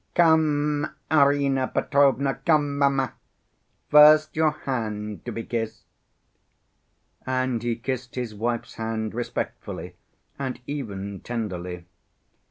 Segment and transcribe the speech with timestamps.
[0.15, 3.13] Come, Arina Petrovna, come, mamma,
[3.91, 5.83] first your hand to be kissed."
[7.23, 9.93] And he kissed his wife's hand respectfully
[10.39, 11.85] and even tenderly.